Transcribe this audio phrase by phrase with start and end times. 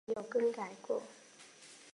[0.03, 0.99] 此后没有更改过。